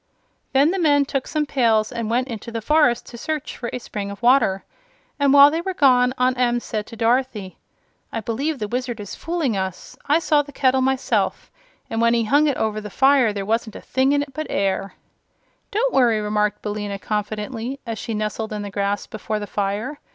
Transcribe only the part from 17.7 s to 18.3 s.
as she